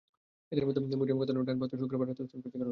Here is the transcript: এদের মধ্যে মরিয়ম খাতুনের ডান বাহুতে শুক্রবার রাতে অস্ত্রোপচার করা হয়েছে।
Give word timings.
এদের 0.51 0.65
মধ্যে 0.67 0.97
মরিয়ম 0.99 1.17
খাতুনের 1.21 1.45
ডান 1.47 1.57
বাহুতে 1.61 1.75
শুক্রবার 1.81 2.07
রাতে 2.09 2.21
অস্ত্রোপচার 2.23 2.49
করা 2.53 2.63
হয়েছে। 2.63 2.69